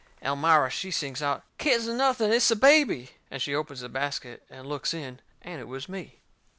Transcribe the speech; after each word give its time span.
Elmira, 0.23 0.71
she 0.71 0.89
sings 0.89 1.21
out: 1.21 1.43
"Kittens, 1.59 1.87
nothing! 1.87 2.33
It's 2.33 2.49
a 2.49 2.55
baby!" 2.55 3.11
And 3.29 3.39
she 3.39 3.53
opens 3.53 3.81
the 3.81 3.87
basket 3.89 4.41
and 4.49 4.65
looks 4.65 4.95
in 4.95 5.19
and 5.43 5.59
it 5.61 5.67
was 5.67 5.87
me. 5.87 6.21